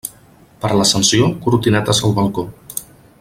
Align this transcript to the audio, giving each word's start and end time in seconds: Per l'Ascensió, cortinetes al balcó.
Per 0.63 0.71
l'Ascensió, 0.79 1.29
cortinetes 1.45 2.03
al 2.09 2.19
balcó. 2.21 2.47